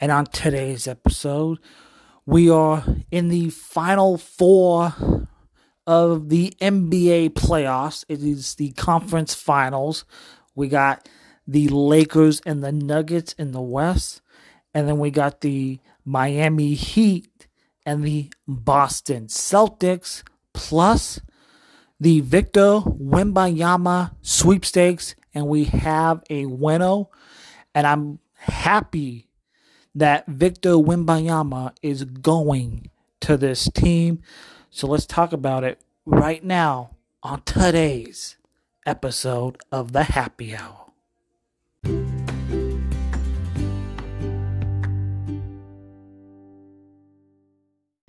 And 0.00 0.12
on 0.12 0.26
today's 0.26 0.86
episode, 0.86 1.58
we 2.26 2.50
are 2.50 2.84
in 3.10 3.28
the 3.28 3.48
final 3.50 4.18
four 4.18 4.94
of 5.86 6.28
the 6.28 6.52
NBA 6.60 7.30
playoffs. 7.30 8.04
It 8.08 8.22
is 8.22 8.56
the 8.56 8.72
conference 8.72 9.34
finals. 9.34 10.04
We 10.54 10.68
got 10.68 11.08
the 11.46 11.68
Lakers 11.68 12.42
and 12.44 12.62
the 12.62 12.72
Nuggets 12.72 13.32
in 13.34 13.52
the 13.52 13.60
West. 13.60 14.20
And 14.74 14.86
then 14.86 14.98
we 14.98 15.10
got 15.10 15.40
the 15.40 15.78
Miami 16.04 16.74
Heat 16.74 17.46
and 17.86 18.04
the 18.04 18.30
Boston 18.46 19.28
Celtics, 19.28 20.22
plus 20.52 21.20
the 21.98 22.20
Victor 22.20 22.80
Wembanyama 22.80 24.14
sweepstakes. 24.20 25.14
And 25.32 25.46
we 25.46 25.64
have 25.64 26.22
a 26.28 26.44
winner. 26.46 27.04
And 27.74 27.86
I'm 27.86 28.18
happy 28.34 29.25
that 29.96 30.26
Victor 30.26 30.72
Wembanyama 30.72 31.72
is 31.80 32.04
going 32.04 32.90
to 33.20 33.38
this 33.38 33.70
team. 33.70 34.20
So 34.68 34.86
let's 34.86 35.06
talk 35.06 35.32
about 35.32 35.64
it 35.64 35.80
right 36.04 36.44
now 36.44 36.90
on 37.22 37.40
today's 37.42 38.36
episode 38.84 39.56
of 39.72 39.92
the 39.92 40.04
Happy 40.04 40.54
Hour. 40.54 40.92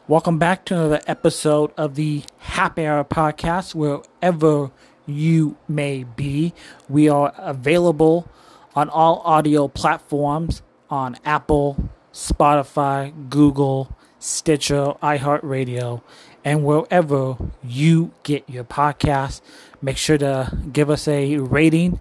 Welcome 0.10 0.40
back 0.40 0.66
to 0.66 0.74
another 0.74 1.02
episode 1.08 1.72
of 1.78 1.96
the 1.96 2.24
Happy 2.40 2.86
Hour 2.86 3.06
podcast, 3.06 3.76
wherever 3.76 4.72
you 5.06 5.56
may 5.70 6.04
be. 6.04 6.54
We 6.90 7.08
are 7.08 7.34
available 7.38 8.30
on 8.76 8.90
all 8.90 9.22
audio 9.24 9.70
platforms 9.70 10.62
on 10.90 11.18
Apple, 11.26 11.90
Spotify, 12.14 13.30
Google, 13.30 13.96
Stitcher, 14.20 14.94
iHeartRadio, 15.04 16.02
and 16.44 16.64
wherever 16.64 17.38
you 17.64 18.12
get 18.24 18.50
your 18.50 18.64
podcast. 18.64 19.42
Make 19.82 19.98
sure 19.98 20.18
to 20.18 20.58
give 20.72 20.90
us 20.90 21.08
a 21.08 21.38
rating 21.38 22.00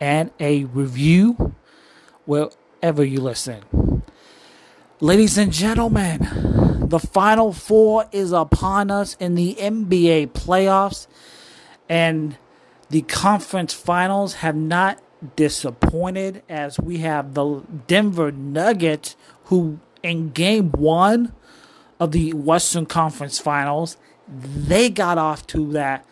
and 0.00 0.30
a 0.40 0.64
review 0.64 1.54
wherever 2.24 3.04
you 3.04 3.20
listen. 3.20 3.62
Ladies 5.00 5.36
and 5.38 5.52
gentlemen, 5.52 6.28
the 6.88 6.98
final 6.98 7.52
four 7.52 8.06
is 8.12 8.32
upon 8.32 8.90
us 8.90 9.16
in 9.20 9.34
the 9.34 9.54
NBA 9.54 10.32
playoffs, 10.32 11.06
and 11.88 12.36
the 12.88 13.02
conference 13.02 13.72
finals 13.72 14.34
have 14.34 14.56
not 14.56 15.00
disappointed 15.36 16.42
as 16.48 16.78
we 16.78 16.98
have 16.98 17.34
the 17.34 17.62
Denver 17.86 18.32
Nuggets 18.32 19.16
who 19.44 19.80
in 20.02 20.30
game 20.30 20.70
1 20.72 21.32
of 21.98 22.12
the 22.12 22.32
Western 22.32 22.86
Conference 22.86 23.38
Finals 23.38 23.96
they 24.30 24.88
got 24.88 25.18
off 25.18 25.46
to 25.48 25.72
that 25.72 26.06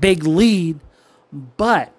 big 0.00 0.24
lead. 0.24 0.80
But 1.32 1.92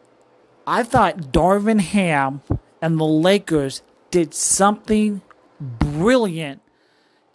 I 0.65 0.83
thought 0.83 1.31
Darvin 1.31 1.81
Ham 1.81 2.41
and 2.81 2.99
the 2.99 3.05
Lakers 3.05 3.81
did 4.09 4.33
something 4.33 5.21
brilliant 5.59 6.61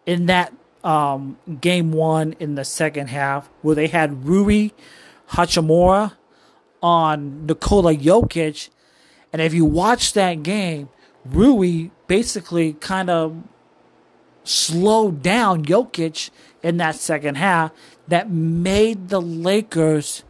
in 0.07 0.27
that 0.27 0.53
um, 0.83 1.39
game 1.61 1.93
one 1.93 2.35
in 2.41 2.55
the 2.55 2.65
second 2.65 3.09
half 3.09 3.49
where 3.61 3.75
they 3.75 3.87
had 3.87 4.27
Rui 4.27 4.71
Hachimura 5.31 6.13
on 6.83 7.47
Nikola 7.47 7.95
Jokic. 7.95 8.69
And 9.33 9.41
if 9.41 9.55
you 9.55 9.65
watch 9.65 10.13
that 10.15 10.43
game, 10.43 10.89
Rui 11.25 11.91
basically 12.07 12.75
kind 12.75 13.09
of 13.09 13.43
slowed 14.45 15.23
down 15.23 15.65
Jokic 15.65 16.31
in 16.63 16.77
that 16.79 16.97
second 16.97 17.37
half 17.37 17.73
that 18.09 18.31
made 18.31 19.09
the 19.09 19.21
Lakers 19.21 20.25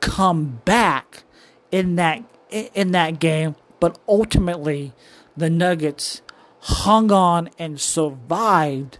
come 0.00 0.60
back 0.64 1.22
in 1.70 1.96
that 1.96 2.22
in 2.50 2.92
that 2.92 3.18
game, 3.18 3.56
but 3.80 3.98
ultimately 4.08 4.92
the 5.36 5.50
Nuggets 5.50 6.22
hung 6.60 7.10
on 7.12 7.50
and 7.58 7.80
survived 7.80 8.98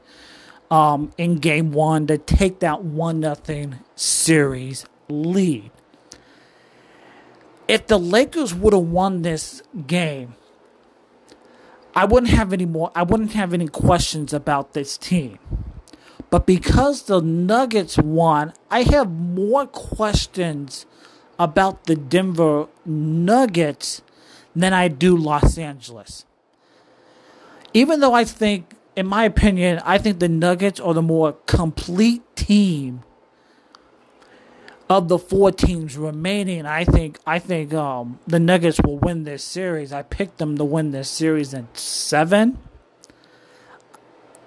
um, 0.70 1.12
in 1.16 1.36
game 1.36 1.72
one 1.72 2.06
to 2.06 2.18
take 2.18 2.60
that 2.60 2.82
one 2.82 3.20
nothing 3.20 3.76
series 3.94 4.86
lead 5.08 5.70
if 7.68 7.86
the 7.86 7.98
Lakers 7.98 8.54
would 8.54 8.72
have 8.72 8.82
won 8.82 9.22
this 9.22 9.62
game, 9.86 10.34
I 11.94 12.04
wouldn't 12.04 12.32
have 12.32 12.52
any 12.52 12.66
more 12.66 12.92
I 12.94 13.02
wouldn't 13.02 13.32
have 13.32 13.54
any 13.54 13.68
questions 13.68 14.32
about 14.32 14.74
this 14.74 14.98
team. 14.98 15.38
But 16.28 16.46
because 16.46 17.02
the 17.02 17.20
Nuggets 17.20 17.96
won, 17.96 18.52
I 18.70 18.82
have 18.82 19.10
more 19.10 19.66
questions 19.66 20.84
about 21.38 21.84
the 21.84 21.94
Denver 21.94 22.66
Nuggets 22.84 24.02
than 24.54 24.72
I 24.72 24.88
do 24.88 25.16
Los 25.16 25.56
Angeles. 25.56 26.24
Even 27.72 28.00
though 28.00 28.14
I 28.14 28.24
think 28.24 28.74
in 28.96 29.06
my 29.06 29.24
opinion, 29.24 29.80
I 29.84 29.98
think 29.98 30.18
the 30.18 30.28
Nuggets 30.28 30.80
are 30.80 30.94
the 30.94 31.02
more 31.02 31.32
complete 31.46 32.22
team 32.34 33.02
of 34.88 35.08
the 35.08 35.18
four 35.18 35.50
teams 35.50 35.96
remaining, 35.96 36.64
I 36.64 36.84
think 36.84 37.18
I 37.26 37.38
think 37.38 37.74
um, 37.74 38.20
the 38.26 38.38
Nuggets 38.38 38.80
will 38.84 38.98
win 38.98 39.24
this 39.24 39.42
series. 39.42 39.92
I 39.92 40.02
picked 40.02 40.38
them 40.38 40.56
to 40.58 40.64
win 40.64 40.92
this 40.92 41.10
series 41.10 41.52
in 41.52 41.68
seven. 41.74 42.58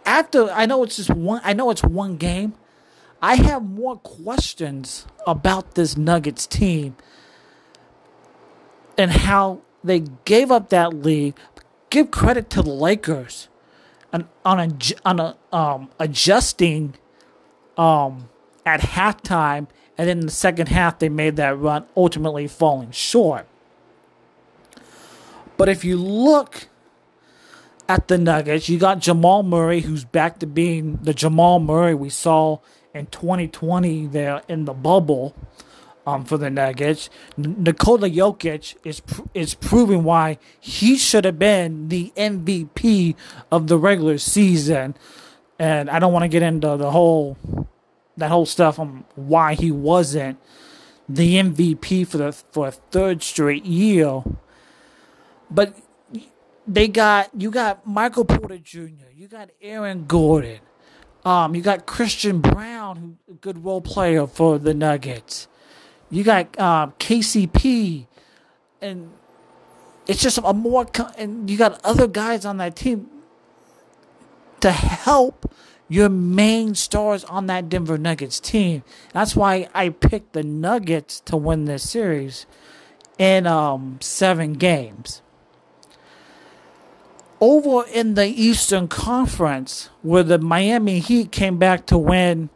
After 0.06 0.50
I 0.50 0.66
know 0.66 0.84
it's 0.84 0.96
just 0.96 1.10
one, 1.10 1.42
I 1.44 1.54
know 1.54 1.70
it's 1.72 1.84
one 1.84 2.18
game. 2.18 2.54
I 3.22 3.36
have 3.36 3.64
more 3.64 3.98
questions 3.98 5.06
about 5.28 5.76
this 5.76 5.98
Nuggets 5.98 6.48
team 6.48 6.96
and 8.98 9.12
how 9.12 9.62
they 9.84 10.04
gave 10.24 10.52
up 10.52 10.70
that 10.70 10.94
lead. 10.94 11.34
Give 11.90 12.12
credit 12.12 12.50
to 12.52 12.62
the 12.62 12.72
Lakers 12.72 13.50
and 14.14 14.26
on 14.46 14.60
a, 14.60 14.70
on 15.06 15.20
a 15.20 15.38
um, 15.52 15.90
adjusting 16.00 16.96
um, 17.78 18.30
at 18.66 18.80
halftime 18.82 19.68
and 20.00 20.08
then 20.08 20.20
in 20.20 20.26
the 20.28 20.32
second 20.32 20.70
half, 20.70 20.98
they 21.00 21.10
made 21.10 21.36
that 21.36 21.60
run, 21.60 21.86
ultimately 21.98 22.48
falling 22.48 22.92
short. 22.92 23.46
But 25.58 25.68
if 25.68 25.84
you 25.84 25.98
look 25.98 26.70
at 27.90 28.08
the 28.08 28.18
Nuggets, 28.18 28.70
you 28.70 28.80
got 28.80 29.00
Jamal 29.00 29.44
Murray, 29.44 29.82
who's 29.82 30.06
back 30.06 30.40
to 30.40 30.48
being 30.48 31.00
the 31.02 31.14
Jamal 31.14 31.60
Murray 31.60 31.94
we 31.96 32.10
saw 32.10 32.60
in 32.94 33.08
2020 33.08 34.08
there 34.08 34.42
in 34.48 34.64
the 34.64 34.74
bubble 34.74 35.36
um, 36.08 36.24
for 36.24 36.38
the 36.38 36.50
Nuggets. 36.50 37.10
Nikola 37.36 38.10
Jokic 38.10 38.76
is 38.86 39.02
is 39.34 39.54
proving 39.54 40.06
why 40.06 40.38
he 40.62 40.96
should 40.96 41.26
have 41.26 41.38
been 41.38 41.90
the 41.90 42.14
MVP 42.16 43.16
of 43.52 43.68
the 43.68 43.78
regular 43.78 44.18
season. 44.18 44.96
And 45.60 45.90
I 45.90 46.00
don't 46.00 46.14
want 46.14 46.24
to 46.24 46.30
get 46.30 46.42
into 46.42 46.78
the 46.78 46.92
whole 46.92 47.38
that 48.20 48.30
whole 48.30 48.46
stuff 48.46 48.80
on 48.80 49.06
why 49.16 49.56
he 49.56 49.72
wasn't 49.72 50.40
the 51.08 51.36
MVP 51.36 52.08
for 52.08 52.18
the 52.18 52.32
for 52.32 52.68
a 52.68 52.72
third 52.72 53.24
straight 53.24 53.66
year. 53.66 54.24
But 55.50 55.76
they 56.68 56.88
got 56.88 57.30
you 57.36 57.50
got 57.50 57.86
Michael 57.86 58.26
Porter 58.26 58.60
Jr., 58.60 59.10
you 59.16 59.28
got 59.28 59.50
Aaron 59.62 60.06
Gordon, 60.06 60.60
um, 61.26 61.56
you 61.56 61.62
got 61.62 61.86
Christian 61.86 62.40
Braun, 62.40 62.98
who 62.98 63.34
a 63.34 63.36
good 63.36 63.64
role 63.66 63.82
player 63.82 64.28
for 64.28 64.60
the 64.60 64.74
Nuggets. 64.74 65.48
You 66.12 66.24
got 66.24 66.60
um, 66.60 66.94
KCP, 67.00 68.08
and 68.82 69.12
it's 70.08 70.22
just 70.22 70.40
a 70.44 70.54
more 70.54 70.88
and 71.18 71.50
you 71.50 71.58
got 71.58 71.80
other 71.84 72.08
guys 72.08 72.46
on 72.46 72.58
that 72.58 72.76
team 72.76 73.08
to 74.62 74.72
help 74.72 75.52
your 75.90 76.08
main 76.08 76.76
stars 76.76 77.24
on 77.26 77.48
that 77.48 77.68
Denver 77.68 77.98
Nuggets 77.98 78.40
team. 78.40 78.84
That's 79.12 79.36
why 79.36 79.68
I 79.74 79.90
picked 79.90 80.34
the 80.34 80.44
Nuggets 80.44 81.20
to 81.22 81.36
win 81.36 81.66
this 81.66 81.90
series 81.90 82.46
in 83.18 83.48
um, 83.48 83.98
seven 84.00 84.54
games. 84.54 85.22
Over 87.42 87.88
in 87.92 88.14
the 88.14 88.28
Eastern 88.28 88.88
Conference, 88.88 89.90
where 90.02 90.24
the 90.24 90.38
Miami 90.38 91.00
Heat 91.00 91.32
came 91.32 91.58
back 91.58 91.86
to 91.88 91.98
win 91.98 92.50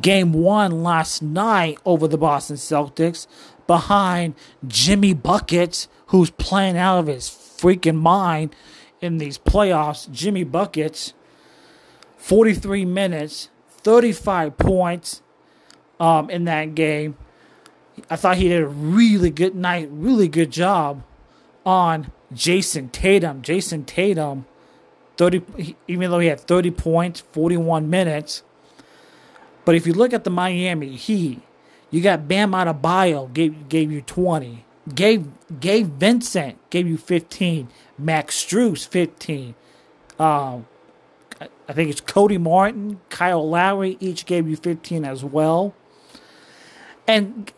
game 0.00 0.32
one 0.32 0.82
last 0.82 1.20
night 1.20 1.78
over 1.84 2.06
the 2.06 2.16
Boston 2.16 2.56
Celtics 2.56 3.26
behind 3.66 4.34
Jimmy 4.66 5.14
Buckets, 5.14 5.88
who's 6.06 6.30
playing 6.30 6.76
out 6.76 7.00
of 7.00 7.06
his 7.08 7.28
freaking 7.28 7.96
mind 7.96 8.54
in 9.00 9.18
these 9.18 9.36
playoffs. 9.36 10.10
Jimmy 10.10 10.44
Buckets 10.44 11.12
43 12.20 12.84
minutes, 12.84 13.48
35 13.78 14.56
points 14.58 15.22
um, 15.98 16.30
in 16.30 16.44
that 16.44 16.74
game. 16.74 17.16
I 18.08 18.16
thought 18.16 18.36
he 18.36 18.48
did 18.48 18.62
a 18.62 18.66
really 18.66 19.30
good 19.30 19.54
night, 19.54 19.88
really 19.90 20.28
good 20.28 20.50
job 20.52 21.02
on 21.64 22.12
Jayson 22.32 22.90
Tatum. 22.90 23.42
Jayson 23.42 23.84
Tatum, 23.84 24.46
30, 25.16 25.76
even 25.88 26.10
though 26.10 26.18
he 26.18 26.28
had 26.28 26.40
30 26.40 26.70
points, 26.70 27.20
41 27.32 27.90
minutes. 27.90 28.42
But 29.64 29.74
if 29.74 29.86
you 29.86 29.92
look 29.92 30.12
at 30.12 30.24
the 30.24 30.30
Miami 30.30 30.96
Heat, 30.96 31.42
you 31.90 32.00
got 32.00 32.28
Bam 32.28 32.52
Adebayo 32.52 33.32
gave 33.32 33.68
gave 33.68 33.90
you 33.90 34.02
20. 34.02 34.64
Gave 34.94 35.26
Gabe 35.58 35.98
Vincent 35.98 36.58
gave 36.70 36.86
you 36.86 36.96
15. 36.96 37.68
Max 37.98 38.44
Strus 38.44 38.86
15. 38.86 39.54
Um, 40.18 40.66
I 41.40 41.72
think 41.72 41.90
it's 41.90 42.00
Cody 42.00 42.36
Martin, 42.36 43.00
Kyle 43.08 43.48
Lowry 43.48 43.96
each 44.00 44.26
gave 44.26 44.48
you 44.48 44.56
15 44.56 45.04
as 45.04 45.24
well. 45.24 45.74
And 47.06 47.50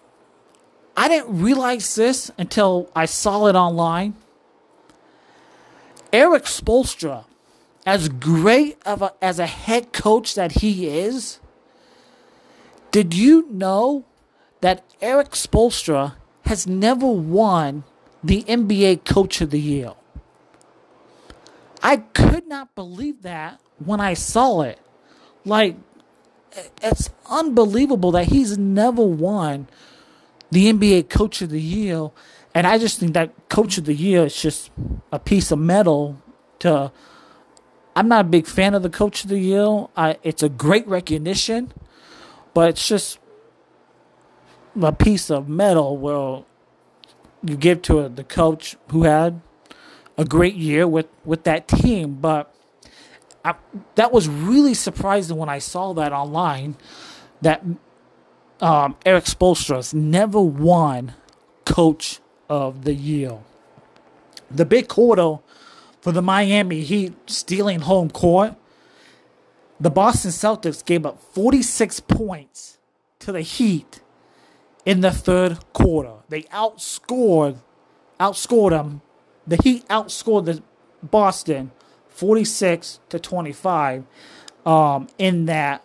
I 0.97 1.09
didn't 1.09 1.43
realize 1.43 1.95
this 1.95 2.31
until 2.39 2.91
I 2.95 3.07
saw 3.07 3.47
it 3.47 3.57
online. 3.57 4.15
Erik 6.13 6.45
Spoelstra, 6.45 7.25
as 7.85 8.09
great 8.09 8.79
of 8.85 9.03
a, 9.03 9.15
as 9.21 9.39
a 9.39 9.47
head 9.47 9.93
coach 9.93 10.35
that 10.35 10.61
he 10.61 10.87
is, 10.87 11.41
did 12.91 13.15
you 13.15 13.49
know 13.51 14.05
that 14.61 14.85
Erik 15.01 15.31
Spoelstra 15.31 16.15
has 16.45 16.67
never 16.67 17.07
won 17.07 17.85
the 18.23 18.43
NBA 18.43 19.05
Coach 19.05 19.41
of 19.41 19.51
the 19.51 19.61
Year? 19.61 19.95
I 21.83 21.97
could 21.97 22.47
not 22.47 22.75
believe 22.75 23.23
that 23.23 23.61
when 23.87 24.01
I 24.01 24.15
saw 24.15 24.63
it. 24.63 24.79
Like, 25.45 25.77
it's 26.83 27.11
unbelievable 27.29 28.13
that 28.13 28.27
he's 28.27 28.59
never 28.59 29.03
won 29.03 29.69
the 30.51 30.73
NBA 30.73 31.09
Coach 31.09 31.43
of 31.43 31.51
the 31.51 31.61
Year. 31.61 32.11
And 32.55 32.67
I 32.67 32.79
just 32.79 33.01
think 33.01 33.15
that 33.15 33.49
Coach 33.49 33.79
of 33.79 33.87
the 33.87 33.95
Year 33.95 34.27
is 34.27 34.41
just 34.41 34.71
a 35.11 35.19
piece 35.19 35.51
of 35.51 35.59
metal 35.59 36.21
to. 36.61 36.93
I'm 37.95 38.09
not 38.09 38.23
a 38.23 38.29
big 38.29 38.47
fan 38.47 38.75
of 38.75 38.83
the 38.83 38.91
Coach 38.91 39.25
of 39.25 39.31
the 39.31 39.39
Year. 39.39 39.87
I, 39.97 40.17
it's 40.23 40.43
a 40.43 40.49
great 40.49 40.87
recognition, 40.87 41.73
but 42.55 42.71
it's 42.71 42.89
just 42.89 43.19
a 44.81 44.93
piece 44.93 45.31
of 45.31 45.49
metal 45.49 45.97
where 45.97 46.45
you 47.45 47.57
give 47.57 47.83
to 47.83 48.09
the 48.09 48.25
coach 48.25 48.77
who 48.91 49.03
had 49.03 49.41
a 50.17 50.25
great 50.25 50.55
year 50.55 50.87
with, 50.87 51.07
with 51.25 51.45
that 51.45 51.69
team. 51.69 52.15
But 52.15 52.55
I, 53.45 53.55
that 53.97 54.13
was 54.13 54.29
really 54.29 54.75
surprising 54.75 55.37
when 55.37 55.49
I 55.49 55.59
saw 55.59 55.93
that 55.95 56.13
online 56.13 56.77
that 57.41 57.65
um, 58.61 58.97
Erik 59.05 59.25
Spoelstra's 59.25 59.93
never 59.93 60.41
won 60.41 61.15
Coach 61.65 62.21
of 62.49 62.85
the 62.85 62.95
Year. 62.95 63.39
The 64.51 64.65
big 64.65 64.89
quarter 64.89 65.39
for 66.01 66.13
the 66.13 66.23
Miami 66.23 66.83
Heat 66.83 67.15
stealing 67.27 67.81
home 67.81 68.11
court. 68.11 68.55
The 69.81 69.91
Boston 69.91 70.31
Celtics 70.31 70.85
gave 70.85 71.05
up 71.05 71.21
46 71.33 72.01
points 72.01 72.79
to 73.21 73.33
the 73.33 73.41
Heat 73.41 74.01
in 74.85 75.01
the 75.01 75.11
third 75.11 75.59
quarter. 75.73 76.15
They 76.29 76.43
outscored 76.45 77.59
outscored 78.21 78.71
them. 78.71 79.01
The 79.47 79.59
Heat 79.63 79.89
outscored 79.89 80.45
the 80.45 80.63
Boston 81.03 81.73
46 82.15 83.01
to 83.09 83.19
25 83.19 84.05
um, 84.65 85.09
in 85.19 85.47
that 85.47 85.85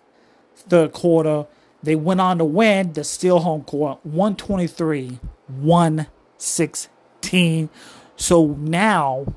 third 0.56 0.94
quarter. 0.94 1.48
They 1.82 1.96
went 1.96 2.22
on 2.22 2.38
to 2.40 2.46
win 2.46 2.94
the 2.94 3.04
steal 3.04 3.40
home 3.40 3.64
court 3.64 4.00
123 4.04 5.20
116. 5.48 7.70
So 8.16 8.48
now, 8.48 9.34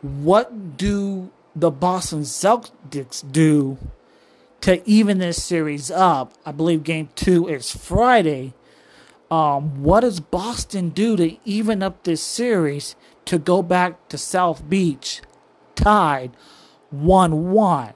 what 0.00 0.76
do 0.76 1.30
the 1.54 1.70
Boston 1.70 2.22
Celtics 2.22 3.30
do 3.30 3.76
to 4.62 4.82
even 4.88 5.18
this 5.18 5.42
series 5.42 5.90
up? 5.90 6.32
I 6.44 6.52
believe 6.52 6.84
game 6.84 7.08
two 7.14 7.48
is 7.48 7.70
Friday. 7.70 8.54
Um, 9.30 9.82
what 9.82 10.00
does 10.00 10.20
Boston 10.20 10.90
do 10.90 11.16
to 11.16 11.38
even 11.46 11.82
up 11.82 12.02
this 12.02 12.22
series 12.22 12.96
to 13.24 13.38
go 13.38 13.62
back 13.62 14.08
to 14.08 14.18
South 14.18 14.68
Beach 14.68 15.22
tied 15.74 16.32
1 16.90 17.52
1? 17.52 17.92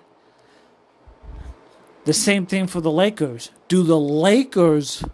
The 2.04 2.12
same 2.12 2.46
thing 2.46 2.66
for 2.66 2.80
the 2.80 2.90
Lakers. 2.90 3.50
Do 3.68 3.82
the 3.82 3.98
Lakers 3.98 5.04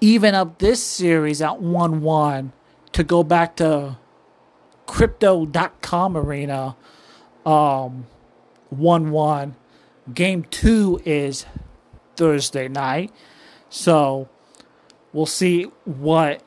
even 0.00 0.34
up 0.34 0.58
this 0.58 0.82
series 0.82 1.40
at 1.40 1.60
1 1.60 2.02
1 2.02 2.52
to 2.92 3.04
go 3.04 3.22
back 3.22 3.56
to 3.56 3.96
crypto.com 4.86 6.16
arena 6.16 6.76
um 7.44 8.06
1 8.70 9.10
1? 9.10 9.56
Game 10.14 10.44
two 10.44 11.00
is 11.04 11.46
Thursday 12.16 12.68
night. 12.68 13.12
So 13.68 14.28
we'll 15.12 15.26
see 15.26 15.64
what 15.84 16.42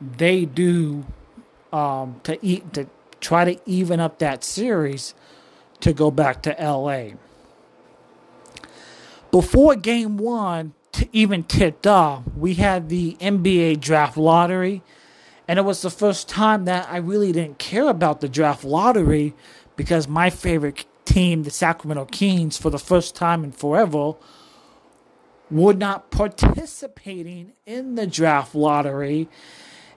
they 0.00 0.44
do 0.44 1.06
um, 1.72 2.20
to 2.24 2.38
eat 2.44 2.72
to 2.74 2.88
try 3.20 3.44
to 3.44 3.60
even 3.66 4.00
up 4.00 4.18
that 4.18 4.44
series 4.44 5.14
to 5.80 5.92
go 5.92 6.10
back 6.10 6.42
to 6.42 6.56
LA. 6.58 7.10
Before 9.30 9.74
game 9.76 10.16
one 10.16 10.74
t- 10.92 11.08
even 11.12 11.44
tipped 11.44 11.86
off, 11.86 12.22
we 12.36 12.54
had 12.54 12.88
the 12.88 13.16
NBA 13.20 13.80
draft 13.80 14.16
lottery, 14.16 14.82
and 15.46 15.58
it 15.58 15.62
was 15.62 15.82
the 15.82 15.90
first 15.90 16.28
time 16.28 16.64
that 16.64 16.88
I 16.90 16.96
really 16.96 17.32
didn't 17.32 17.58
care 17.58 17.88
about 17.88 18.20
the 18.20 18.28
draft 18.28 18.64
lottery 18.64 19.34
because 19.76 20.08
my 20.08 20.30
favorite 20.30 20.86
team, 21.04 21.42
the 21.42 21.50
Sacramento 21.50 22.06
Kings, 22.06 22.56
for 22.58 22.70
the 22.70 22.78
first 22.78 23.14
time 23.14 23.44
in 23.44 23.52
forever, 23.52 24.14
were 25.50 25.74
not 25.74 26.10
participating 26.10 27.52
in 27.64 27.94
the 27.94 28.06
draft 28.06 28.54
lottery. 28.54 29.28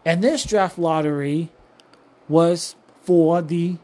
And 0.05 0.23
this 0.23 0.45
draft 0.45 0.79
lottery 0.79 1.49
was 2.29 2.75
for 3.03 3.41
the 3.41 3.77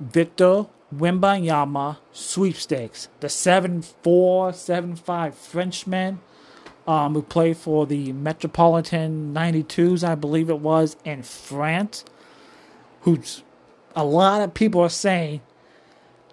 Victor 0.00 0.66
Wembanyama 0.94 1.98
sweepstakes. 2.12 3.08
The 3.20 3.28
7 3.28 3.82
4, 3.82 4.52
7 4.52 4.96
5 4.96 5.34
Frenchman 5.34 6.20
um, 6.86 7.14
who 7.14 7.22
played 7.22 7.56
for 7.56 7.86
the 7.86 8.12
Metropolitan 8.12 9.32
92s, 9.34 10.06
I 10.06 10.14
believe 10.14 10.50
it 10.50 10.60
was, 10.60 10.96
in 11.04 11.22
France, 11.22 12.04
who's 13.02 13.42
a 13.96 14.04
lot 14.04 14.42
of 14.42 14.54
people 14.54 14.80
are 14.82 14.88
saying 14.88 15.40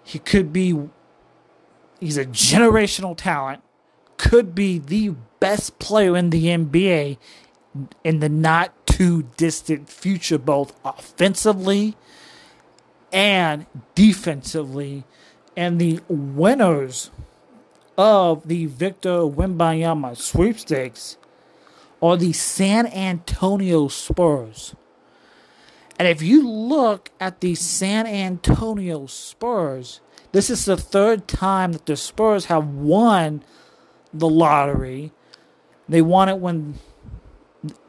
he 0.04 0.18
could 0.18 0.52
be, 0.52 0.78
he's 2.00 2.18
a 2.18 2.26
generational 2.26 3.16
talent 3.16 3.62
could 4.18 4.54
be 4.54 4.78
the 4.78 5.14
best 5.40 5.78
player 5.80 6.16
in 6.16 6.30
the 6.30 6.46
NBA 6.46 7.18
in 8.04 8.20
the 8.20 8.28
not 8.28 8.86
too 8.86 9.24
distant 9.36 9.88
future, 9.88 10.38
both 10.38 10.78
offensively 10.84 11.96
and 13.12 13.66
defensively. 13.94 15.04
And 15.56 15.80
the 15.80 16.00
winners 16.08 17.10
of 17.98 18.48
the 18.48 18.66
Victor 18.66 19.20
Wembanyama 19.20 20.16
sweepstakes 20.16 21.18
are 22.00 22.16
the 22.16 22.32
San 22.32 22.86
Antonio 22.86 23.88
Spurs. 23.88 24.74
And 25.98 26.08
if 26.08 26.22
you 26.22 26.48
look 26.48 27.10
at 27.20 27.40
the 27.40 27.54
San 27.54 28.06
Antonio 28.06 29.06
Spurs, 29.06 30.00
this 30.32 30.48
is 30.48 30.64
the 30.64 30.76
third 30.76 31.28
time 31.28 31.72
that 31.72 31.86
the 31.86 31.96
Spurs 31.96 32.46
have 32.46 32.66
won 32.66 33.44
the 34.12 34.28
lottery. 34.28 35.12
They 35.88 36.02
won 36.02 36.28
it 36.28 36.38
when 36.38 36.78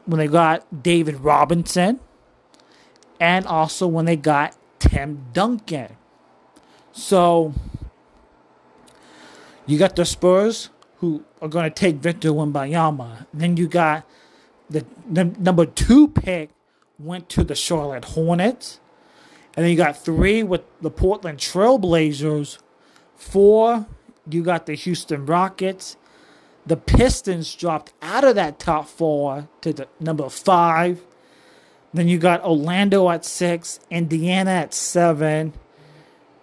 when 0.04 0.18
they 0.18 0.28
got 0.28 0.82
David 0.82 1.20
Robinson 1.20 1.98
and 3.18 3.46
also 3.46 3.86
when 3.86 4.04
they 4.04 4.16
got 4.16 4.54
Tim 4.88 5.26
Duncan. 5.32 5.96
So 6.92 7.54
you 9.66 9.78
got 9.78 9.96
the 9.96 10.04
Spurs 10.04 10.70
who 10.98 11.24
are 11.40 11.48
going 11.48 11.64
to 11.64 11.70
take 11.70 11.96
Victor 11.96 12.30
Wembanyama. 12.30 13.26
Then 13.32 13.56
you 13.56 13.66
got 13.66 14.04
the, 14.68 14.84
the 15.10 15.24
number 15.24 15.66
two 15.66 16.08
pick 16.08 16.50
went 16.98 17.28
to 17.30 17.44
the 17.44 17.54
Charlotte 17.54 18.04
Hornets. 18.04 18.80
And 19.56 19.64
then 19.64 19.70
you 19.70 19.76
got 19.76 19.96
three 19.96 20.42
with 20.42 20.62
the 20.80 20.90
Portland 20.90 21.38
Trailblazers. 21.38 22.58
Four, 23.16 23.86
you 24.28 24.42
got 24.42 24.66
the 24.66 24.74
Houston 24.74 25.26
Rockets. 25.26 25.96
The 26.66 26.76
Pistons 26.76 27.54
dropped 27.54 27.92
out 28.02 28.24
of 28.24 28.34
that 28.36 28.58
top 28.58 28.88
four 28.88 29.48
to 29.60 29.72
the 29.72 29.88
number 30.00 30.28
five. 30.28 31.02
Then 31.94 32.08
you 32.08 32.18
got 32.18 32.44
Orlando 32.44 33.08
at 33.08 33.24
six, 33.24 33.78
Indiana 33.88 34.50
at 34.50 34.74
seven. 34.74 35.54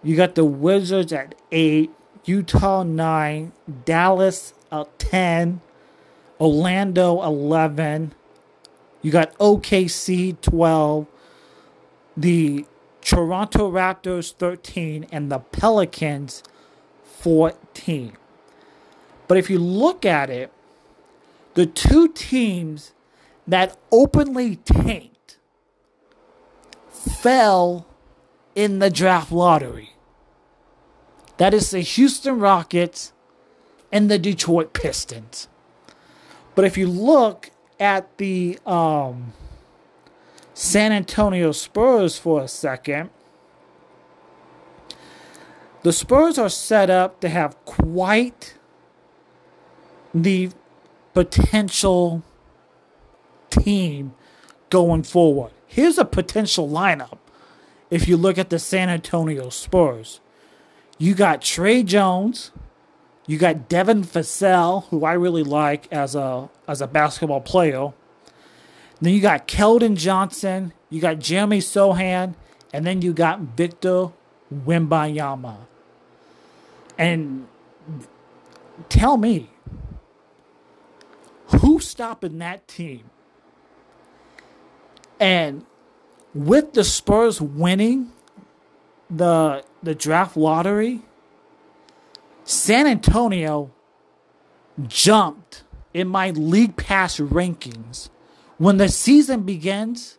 You 0.02 0.16
got 0.16 0.36
the 0.36 0.46
Wizards 0.46 1.12
at 1.12 1.36
eight, 1.52 1.92
Utah 2.24 2.84
nine, 2.84 3.52
Dallas 3.86 4.54
at 4.72 4.98
ten, 4.98 5.60
Orlando 6.40 7.22
eleven. 7.22 8.16
You 9.02 9.12
got 9.12 9.38
OKC 9.40 10.40
twelve, 10.40 11.06
the 12.16 12.66
Toronto 13.02 13.70
Raptors 13.72 14.34
13 14.34 15.08
and 15.12 15.32
the 15.32 15.40
Pelicans 15.40 16.44
14. 17.04 18.16
But 19.28 19.38
if 19.38 19.50
you 19.50 19.60
look 19.60 20.06
at 20.06 20.30
it, 20.30 20.52
the 21.56 21.66
two 21.66 22.08
teams 22.10 22.94
that 23.48 23.78
openly 23.92 24.58
tanked 24.58 25.18
fell 27.10 27.86
in 28.56 28.80
the 28.80 28.90
draft 28.90 29.32
lottery. 29.32 29.94
That 31.38 31.54
is 31.54 31.72
the 31.72 31.80
Houston 31.82 32.40
Rockets 32.40 33.14
and 33.92 34.10
the 34.10 34.20
Detroit 34.20 34.74
Pistons. 34.74 35.48
But 36.56 36.66
if 36.66 36.78
you 36.78 36.88
look 36.88 37.52
at 37.80 38.18
the 38.18 38.60
um, 38.66 39.34
San 40.54 40.92
Antonio 40.92 41.52
Spurs 41.52 42.18
for 42.18 42.42
a 42.42 42.48
second, 42.48 43.10
the 45.84 45.92
Spurs 45.92 46.38
are 46.38 46.50
set 46.50 46.90
up 46.90 47.20
to 47.22 47.30
have 47.30 47.58
quite 47.66 48.56
the 50.14 50.52
potential 51.14 52.22
team 53.50 54.14
going 54.70 55.04
forward. 55.04 55.52
Here's 55.72 55.98
a 55.98 56.04
potential 56.04 56.68
lineup 56.68 57.18
if 57.90 58.06
you 58.06 58.18
look 58.18 58.38
at 58.38 58.50
the 58.50 58.60
San 58.60 58.90
Antonio 58.90 59.48
Spurs. 59.48 60.20
You 60.98 61.16
got 61.16 61.42
Tre 61.42 61.82
Jones, 61.82 62.52
you 63.26 63.38
got 63.38 63.70
Devin 63.70 64.04
Vassell, 64.04 64.88
who 64.90 65.06
I 65.06 65.14
really 65.14 65.44
like 65.44 65.88
as 65.90 66.14
a 66.14 66.50
as 66.68 66.82
a 66.82 66.88
basketball 66.88 67.40
player. 67.40 67.94
Then 69.00 69.14
you 69.14 69.22
got 69.22 69.48
Keldon 69.48 69.96
Johnson, 69.96 70.74
you 70.90 71.00
got 71.00 71.20
Jeremy 71.20 71.60
Sochan, 71.60 72.36
and 72.74 72.86
then 72.86 73.02
you 73.02 73.14
got 73.14 73.40
Victor 73.40 74.10
Wembanyama. 74.54 75.56
And 76.98 77.48
tell 78.90 79.16
me, 79.16 79.50
who's 81.46 81.88
stopping 81.88 82.40
that 82.40 82.68
team? 82.68 83.10
And 85.22 85.66
with 86.34 86.74
the 86.74 86.84
Spurs 86.84 87.40
winning 87.40 88.12
the 89.10 89.64
the 89.84 89.94
draft 89.94 90.36
lottery, 90.36 91.02
San 92.44 92.88
Antonio 92.88 93.72
jumped 94.88 95.64
in 95.94 96.08
my 96.08 96.32
league 96.32 96.76
pass 96.76 97.20
rankings 97.20 98.10
when 98.58 98.78
the 98.78 98.90
season 98.90 99.44
begins 99.44 100.18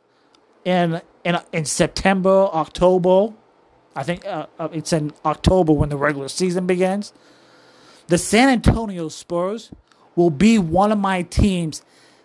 in 0.64 1.02
in, 1.25 1.38
in 1.52 1.64
September, 1.64 2.49
October, 2.52 3.35
I 3.97 4.04
think 4.04 4.25
uh, 4.25 4.47
uh, 4.59 4.68
it's 4.73 4.92
in 4.92 5.12
October 5.25 5.73
when 5.73 5.88
the 5.88 5.97
regular 5.97 6.28
season 6.28 6.66
begins. 6.66 7.12
The 8.06 8.18
San 8.18 8.49
Antonio 8.49 9.09
Spurs 9.09 9.71
will 10.14 10.30
be 10.30 10.59
one 10.59 10.92
of 10.92 10.99
my 10.99 11.23
teams 11.23 11.82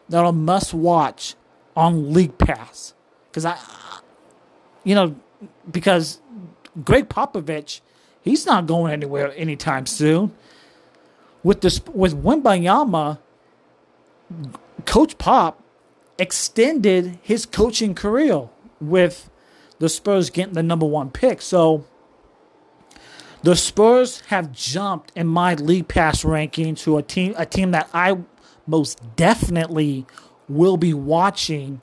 that 0.10 0.24
I 0.24 0.32
must 0.32 0.74
watch 0.74 1.36
on 1.78 2.12
League 2.12 2.38
Pass 2.40 2.96
because 3.30 3.46
I, 3.46 3.58
you 4.84 4.96
know, 4.96 5.16
because 5.72 6.20
Gregg 6.84 7.08
Popovich, 7.08 7.82
he's 8.22 8.48
not 8.48 8.66
going 8.66 8.92
anywhere 8.92 9.32
anytime 9.38 9.86
soon. 9.86 10.34
With 11.44 11.62
this, 11.62 11.80
with 11.94 12.22
Wembanyama, 12.22 13.20
Coach 14.86 15.20
Pop 15.20 15.64
extended 16.18 17.20
his 17.22 17.46
coaching 17.46 17.94
career 17.94 18.50
with 18.82 19.30
the 19.78 19.88
Spurs 19.88 20.32
getting 20.32 20.56
the 20.56 20.64
number 20.64 20.88
one 20.88 21.12
pick. 21.12 21.44
So 21.44 21.86
the 23.44 23.56
Spurs 23.56 24.22
have 24.28 24.52
jumped 24.52 25.12
in 25.16 25.28
my 25.28 25.54
league 25.54 25.88
pass 25.88 26.26
ranking 26.26 26.74
to 26.76 26.98
a 26.98 27.04
team 27.04 27.36
a 27.38 27.46
team 27.46 27.70
that 27.72 27.88
I 27.94 28.18
most 28.66 29.00
definitely 29.16 30.08
will 30.48 30.78
be 30.78 30.94
watching 30.94 31.82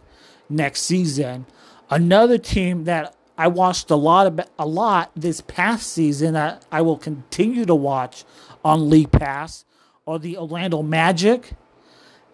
next 0.49 0.83
season. 0.83 1.47
Another 1.90 2.38
team 2.38 2.85
that 2.85 3.14
I 3.37 3.49
watched 3.49 3.90
a 3.90 3.97
lot 3.97 4.26
of 4.26 4.40
a 4.59 4.66
lot 4.66 5.11
this 5.16 5.40
past 5.40 5.92
season 5.92 6.35
that 6.35 6.64
I 6.71 6.83
will 6.83 6.99
continue 6.99 7.64
to 7.64 7.75
watch 7.75 8.25
on 8.64 8.88
League 8.88 9.11
Pass 9.11 9.64
are 10.06 10.18
the 10.18 10.37
Orlando 10.37 10.83
Magic 10.83 11.54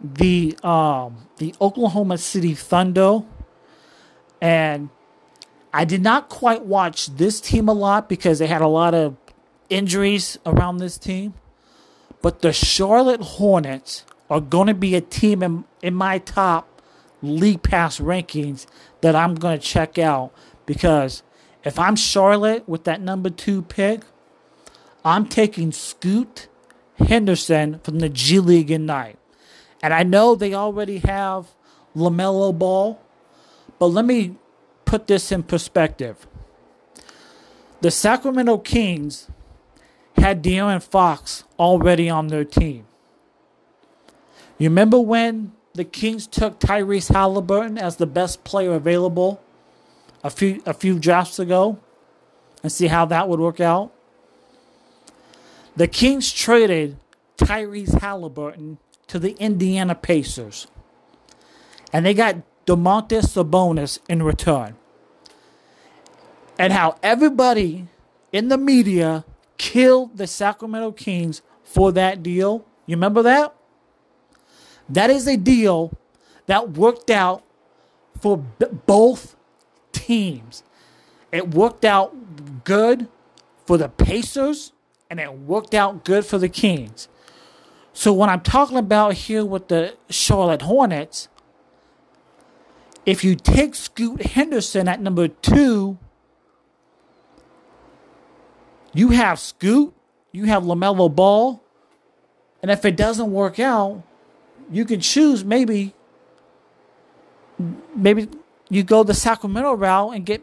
the 0.02 0.56
um, 0.62 1.28
the 1.36 1.54
Oklahoma 1.60 2.18
City 2.18 2.54
Thunder, 2.54 3.20
and 4.40 4.88
I 5.72 5.84
did 5.84 6.02
not 6.02 6.28
quite 6.28 6.64
watch 6.64 7.06
this 7.06 7.40
team 7.40 7.68
a 7.68 7.72
lot 7.72 8.08
because 8.08 8.38
they 8.38 8.46
had 8.46 8.62
a 8.62 8.66
lot 8.66 8.94
of 8.94 9.16
injuries 9.68 10.38
around 10.46 10.78
this 10.78 10.96
team. 10.98 11.34
But 12.22 12.40
the 12.40 12.52
Charlotte 12.52 13.20
Hornets 13.20 14.04
are 14.30 14.40
going 14.40 14.68
to 14.68 14.74
be 14.74 14.94
a 14.94 15.00
team 15.00 15.42
in, 15.42 15.64
in 15.82 15.94
my 15.94 16.18
top 16.18 16.80
league 17.20 17.62
pass 17.62 17.98
rankings 17.98 18.66
that 19.02 19.14
I'm 19.14 19.34
going 19.34 19.58
to 19.58 19.64
check 19.64 19.98
out 19.98 20.32
because 20.64 21.22
if 21.64 21.78
I'm 21.78 21.96
Charlotte 21.96 22.66
with 22.68 22.84
that 22.84 23.00
number 23.00 23.28
two 23.28 23.62
pick, 23.62 24.02
I'm 25.04 25.26
taking 25.26 25.72
Scoot 25.72 26.48
Henderson 26.96 27.80
from 27.80 27.98
the 27.98 28.08
G 28.08 28.38
League 28.38 28.70
Ignite. 28.70 29.18
And 29.82 29.92
I 29.92 30.02
know 30.02 30.34
they 30.34 30.54
already 30.54 30.98
have 30.98 31.48
LaMelo 31.96 32.56
Ball, 32.56 33.00
but 33.78 33.86
let 33.86 34.04
me 34.04 34.36
put 34.84 35.06
this 35.06 35.32
in 35.32 35.42
perspective. 35.42 36.26
The 37.80 37.90
Sacramento 37.90 38.58
Kings 38.58 39.28
had 40.16 40.42
De'Aaron 40.42 40.82
Fox 40.82 41.44
already 41.58 42.10
on 42.10 42.28
their 42.28 42.44
team. 42.44 42.86
You 44.60 44.68
remember 44.68 45.00
when 45.00 45.52
the 45.72 45.84
Kings 45.84 46.26
took 46.26 46.60
Tyrese 46.60 47.10
Halliburton 47.10 47.78
as 47.78 47.96
the 47.96 48.06
best 48.06 48.44
player 48.44 48.74
available 48.74 49.40
a 50.22 50.28
few 50.28 50.62
a 50.66 50.74
few 50.74 50.98
drafts 50.98 51.38
ago 51.38 51.78
and 52.62 52.70
see 52.70 52.88
how 52.88 53.06
that 53.06 53.26
would 53.26 53.40
work 53.40 53.58
out? 53.58 53.90
The 55.76 55.88
Kings 55.88 56.30
traded 56.30 56.98
Tyrese 57.38 58.02
Halliburton 58.02 58.76
to 59.06 59.18
the 59.18 59.32
Indiana 59.38 59.94
Pacers. 59.94 60.66
And 61.90 62.04
they 62.04 62.12
got 62.12 62.36
Domantas 62.66 63.32
Sabonis 63.32 63.98
in 64.10 64.22
return. 64.22 64.76
And 66.58 66.74
how 66.74 66.98
everybody 67.02 67.88
in 68.30 68.48
the 68.48 68.58
media 68.58 69.24
killed 69.56 70.18
the 70.18 70.26
Sacramento 70.26 70.92
Kings 70.92 71.40
for 71.64 71.92
that 71.92 72.22
deal. 72.22 72.66
You 72.84 72.96
remember 72.96 73.22
that? 73.22 73.54
That 74.90 75.08
is 75.08 75.26
a 75.26 75.36
deal 75.36 75.96
that 76.46 76.70
worked 76.70 77.10
out 77.10 77.44
for 78.20 78.38
b- 78.38 78.66
both 78.86 79.36
teams. 79.92 80.64
It 81.32 81.54
worked 81.54 81.84
out 81.84 82.64
good 82.64 83.08
for 83.66 83.78
the 83.78 83.88
Pacers 83.88 84.72
and 85.08 85.20
it 85.20 85.32
worked 85.32 85.74
out 85.74 86.04
good 86.04 86.26
for 86.26 86.38
the 86.38 86.48
Kings. 86.48 87.08
So 87.92 88.12
when 88.12 88.28
I'm 88.28 88.40
talking 88.40 88.76
about 88.76 89.14
here 89.14 89.44
with 89.44 89.68
the 89.68 89.96
Charlotte 90.08 90.62
Hornets, 90.62 91.28
if 93.06 93.24
you 93.24 93.34
take 93.34 93.74
Scoot 93.74 94.22
Henderson 94.22 94.88
at 94.88 95.00
number 95.00 95.28
two, 95.28 95.98
you 98.92 99.10
have 99.10 99.38
Scoot, 99.38 99.94
you 100.32 100.44
have 100.44 100.64
LaMelo 100.64 101.14
Ball, 101.14 101.62
and 102.62 102.70
if 102.70 102.84
it 102.84 102.96
doesn't 102.96 103.32
work 103.32 103.58
out, 103.58 104.02
you 104.70 104.84
can 104.84 105.00
choose 105.00 105.44
maybe 105.44 105.94
maybe 107.94 108.28
you 108.68 108.82
go 108.82 109.02
the 109.02 109.14
Sacramento 109.14 109.74
route 109.74 110.14
and 110.14 110.24
get 110.24 110.42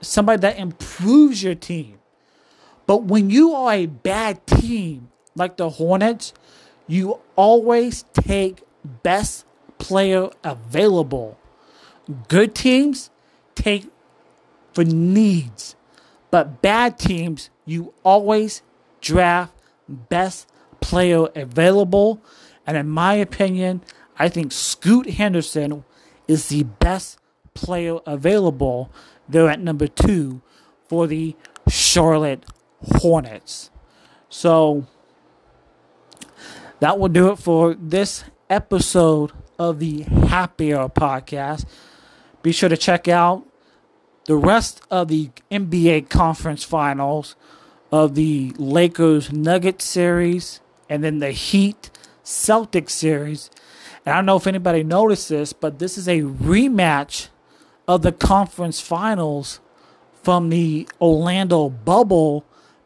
somebody 0.00 0.40
that 0.40 0.58
improves 0.58 1.42
your 1.42 1.54
team. 1.54 1.98
But 2.86 3.04
when 3.04 3.30
you 3.30 3.52
are 3.52 3.72
a 3.72 3.86
bad 3.86 4.46
team 4.46 5.10
like 5.34 5.56
the 5.56 5.70
Hornets, 5.70 6.32
you 6.86 7.20
always 7.34 8.04
take 8.12 8.62
best 9.02 9.44
player 9.78 10.30
available. 10.42 11.38
Good 12.28 12.54
teams 12.54 13.10
take 13.54 13.86
for 14.72 14.84
needs, 14.84 15.74
but 16.30 16.62
bad 16.62 16.98
teams, 16.98 17.50
you 17.64 17.92
always 18.04 18.62
draft 19.00 19.52
best 19.88 20.48
player 20.80 21.26
available. 21.34 22.20
And 22.66 22.76
in 22.76 22.88
my 22.88 23.14
opinion, 23.14 23.82
I 24.18 24.28
think 24.28 24.52
Scoot 24.52 25.10
Henderson 25.10 25.84
is 26.26 26.48
the 26.48 26.64
best 26.64 27.18
player 27.54 27.98
available. 28.06 28.90
They're 29.28 29.48
at 29.48 29.60
number 29.60 29.86
two 29.86 30.42
for 30.88 31.06
the 31.06 31.36
Charlotte 31.68 32.44
Hornets. 32.82 33.70
So 34.28 34.86
that 36.80 36.98
will 36.98 37.08
do 37.08 37.30
it 37.30 37.36
for 37.36 37.74
this 37.74 38.24
episode 38.50 39.32
of 39.58 39.78
the 39.78 40.02
Happy 40.02 40.74
Hour 40.74 40.88
podcast. 40.88 41.64
Be 42.42 42.52
sure 42.52 42.68
to 42.68 42.76
check 42.76 43.08
out 43.08 43.44
the 44.26 44.36
rest 44.36 44.82
of 44.90 45.08
the 45.08 45.30
NBA 45.50 46.08
conference 46.08 46.64
finals 46.64 47.36
of 47.90 48.14
the 48.14 48.52
Lakers 48.58 49.32
Nuggets 49.32 49.84
series 49.84 50.60
and 50.88 51.02
then 51.02 51.20
the 51.20 51.30
Heat 51.30 51.90
Celtics 52.26 52.90
series. 52.90 53.50
And 54.04 54.12
I 54.12 54.18
don't 54.18 54.26
know 54.26 54.36
if 54.36 54.46
anybody 54.46 54.82
noticed 54.82 55.28
this, 55.28 55.52
but 55.52 55.78
this 55.78 55.96
is 55.96 56.08
a 56.08 56.22
rematch 56.22 57.28
of 57.86 58.02
the 58.02 58.12
conference 58.12 58.80
finals 58.80 59.60
from 60.22 60.50
the 60.50 60.88
Orlando 61.00 61.68
bubble 61.68 62.44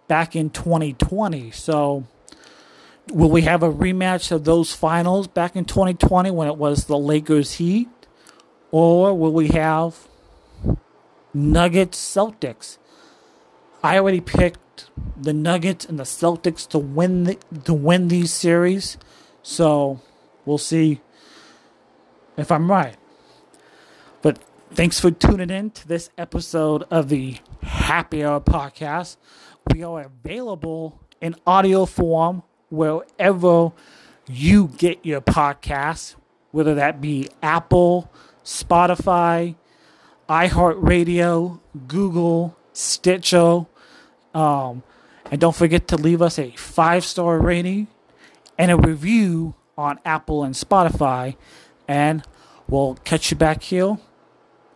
back 0.08 0.36
in 0.36 0.50
2020. 0.50 1.50
So, 1.52 2.04
will 3.10 3.30
we 3.30 3.42
have 3.42 3.62
a 3.62 3.72
rematch 3.72 4.30
of 4.30 4.44
those 4.44 4.74
finals 4.74 5.26
back 5.26 5.56
in 5.56 5.64
2020 5.64 6.30
when 6.30 6.46
it 6.46 6.56
was 6.56 6.84
the 6.84 6.98
Lakers 6.98 7.54
Heat? 7.54 7.88
Or 8.70 9.16
will 9.16 9.32
we 9.32 9.48
have 9.48 10.06
Nuggets 11.32 11.98
Celtics? 11.98 12.76
I 13.82 13.96
already 13.98 14.20
picked 14.20 14.90
the 15.16 15.32
Nuggets 15.32 15.86
and 15.86 15.98
the 15.98 16.04
Celtics 16.04 16.68
to 16.68 16.78
win 16.78 17.24
the, 17.24 17.38
to 17.64 17.72
win 17.72 18.08
these 18.08 18.32
series. 18.32 18.98
So, 19.42 20.00
we'll 20.44 20.58
see 20.58 21.00
if 22.36 22.50
I'm 22.50 22.70
right. 22.70 22.96
But 24.22 24.38
thanks 24.72 25.00
for 25.00 25.10
tuning 25.10 25.50
in 25.50 25.70
to 25.70 25.88
this 25.88 26.10
episode 26.18 26.84
of 26.90 27.08
the 27.08 27.36
Happy 27.62 28.24
Hour 28.24 28.40
podcast. 28.40 29.16
We 29.72 29.82
are 29.82 30.02
available 30.02 31.00
in 31.20 31.36
audio 31.46 31.86
form 31.86 32.42
wherever 32.68 33.72
you 34.28 34.68
get 34.68 35.04
your 35.04 35.20
podcasts, 35.20 36.14
whether 36.50 36.74
that 36.74 37.00
be 37.00 37.28
Apple, 37.42 38.10
Spotify, 38.44 39.56
iHeartRadio, 40.28 41.60
Google, 41.86 42.56
Stitcher. 42.72 43.66
Um, 44.34 44.82
and 45.30 45.40
don't 45.40 45.54
forget 45.54 45.88
to 45.88 45.96
leave 45.96 46.22
us 46.22 46.38
a 46.38 46.50
five 46.52 47.04
star 47.04 47.38
rating 47.38 47.88
and 48.60 48.70
a 48.70 48.76
review 48.76 49.54
on 49.78 49.98
Apple 50.04 50.44
and 50.44 50.54
Spotify. 50.54 51.34
And 51.88 52.22
we'll 52.68 52.96
catch 53.04 53.30
you 53.30 53.36
back 53.36 53.62
here 53.62 53.98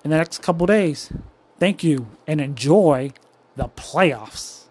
in 0.02 0.10
the 0.10 0.16
next 0.16 0.40
couple 0.40 0.66
days. 0.66 1.12
Thank 1.58 1.84
you 1.84 2.06
and 2.26 2.40
enjoy 2.40 3.12
the 3.56 3.68
playoffs. 3.68 4.63